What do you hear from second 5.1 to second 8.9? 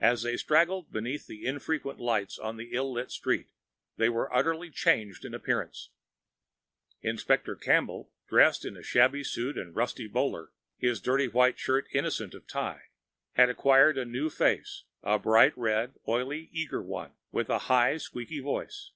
in appearance. Inspector Campbell, dressed in a